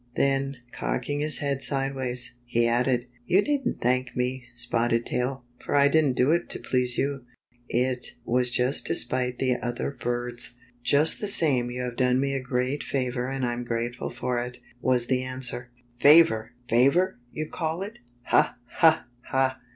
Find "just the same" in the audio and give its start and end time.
10.83-11.69